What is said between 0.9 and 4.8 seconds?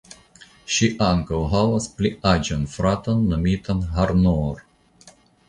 ankaŭ havas pli aĝan fraton nomitan Harnoor.